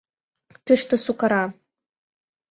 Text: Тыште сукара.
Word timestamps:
Тыште 0.65 0.95
сукара. 1.05 1.43